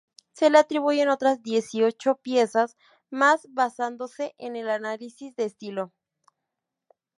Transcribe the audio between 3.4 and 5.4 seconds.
basándose en el análisis